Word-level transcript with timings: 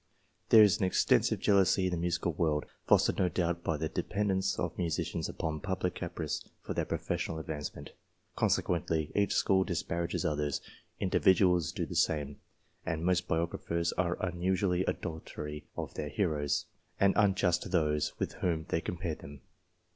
There 0.49 0.63
is 0.63 0.81
excessive 0.81 1.39
jealousy 1.39 1.85
in 1.85 1.91
the 1.91 1.97
musical 1.97 2.31
world, 2.33 2.65
fostered 2.87 3.19
no 3.19 3.29
doubt 3.29 3.63
by 3.63 3.77
the 3.77 3.87
dependence 3.87 4.57
of 4.57 4.75
musicians 4.75 5.29
upon 5.29 5.59
public 5.59 5.93
caprice 5.93 6.43
for 6.63 6.73
their 6.73 6.85
professional 6.85 7.37
advancement. 7.37 7.91
Consequently, 8.35 9.11
each 9.13 9.35
school 9.35 9.63
disparages 9.63 10.25
others; 10.25 10.59
individuals 10.99 11.71
do 11.71 11.85
the 11.85 11.93
same, 11.93 12.37
and 12.83 13.05
most 13.05 13.27
biographers 13.27 13.93
are 13.93 14.17
un 14.25 14.41
usually 14.41 14.83
adulatory 14.87 15.65
of 15.77 15.93
their 15.93 16.09
heroes, 16.09 16.65
and 16.99 17.13
unjust 17.15 17.61
to 17.61 17.69
those 17.69 18.17
with 18.17 18.33
whom 18.41 18.65
they 18.69 18.81
compare 18.81 19.13
them. 19.13 19.41